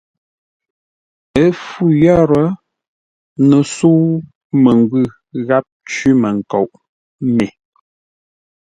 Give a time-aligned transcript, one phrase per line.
[1.41, 2.47] Ə́ fû yə́rə́,
[3.47, 4.05] no sə̌u
[4.63, 5.05] məngwʉ̂
[5.47, 6.69] gháp cwímənkoʼ
[7.35, 7.47] me.